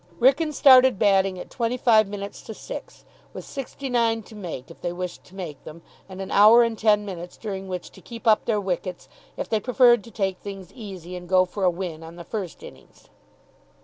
Wrykyn 0.19 0.51
started 0.51 0.97
batting 0.97 1.37
at 1.37 1.51
twenty 1.51 1.77
five 1.77 2.07
minutes 2.07 2.41
to 2.41 2.55
six, 2.55 3.05
with 3.33 3.45
sixty 3.45 3.87
nine 3.87 4.23
to 4.23 4.35
make 4.35 4.71
if 4.71 4.81
they 4.81 4.91
wished 4.91 5.23
to 5.25 5.35
make 5.35 5.63
them, 5.63 5.83
and 6.09 6.19
an 6.19 6.31
hour 6.31 6.63
and 6.63 6.75
ten 6.75 7.05
minutes 7.05 7.37
during 7.37 7.67
which 7.67 7.91
to 7.91 8.01
keep 8.01 8.25
up 8.25 8.45
their 8.45 8.59
wickets 8.59 9.07
if 9.37 9.47
they 9.47 9.59
preferred 9.59 10.03
to 10.05 10.09
take 10.09 10.39
things 10.39 10.73
easy 10.73 11.15
and 11.15 11.29
go 11.29 11.45
for 11.45 11.63
a 11.65 11.69
win 11.69 12.01
on 12.01 12.15
the 12.15 12.23
first 12.23 12.63
innings. 12.63 13.09